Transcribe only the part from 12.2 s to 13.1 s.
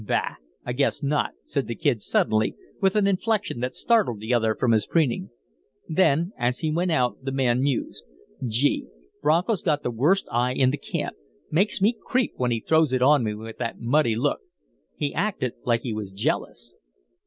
when he throws it